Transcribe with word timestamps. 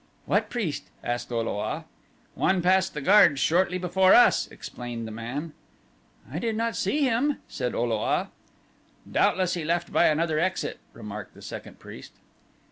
"What 0.25 0.49
priest?" 0.49 0.85
asked 1.03 1.31
O 1.31 1.41
lo 1.41 1.59
a. 1.59 1.85
"One 2.33 2.63
passed 2.63 2.95
the 2.95 3.01
guards 3.01 3.39
shortly 3.39 3.77
before 3.77 4.15
us," 4.15 4.47
explained 4.47 5.05
the 5.07 5.11
man. 5.11 5.53
"I 6.31 6.39
did 6.39 6.55
not 6.57 6.75
see 6.75 7.03
him," 7.03 7.37
said 7.47 7.75
O 7.75 7.83
lo 7.83 7.99
a. 8.01 8.31
"Doubtless 9.11 9.53
he 9.53 9.63
left 9.63 9.93
by 9.93 10.07
another 10.07 10.39
exit," 10.39 10.79
remarked 10.95 11.35
the 11.35 11.41
second 11.43 11.77
priest. 11.77 12.13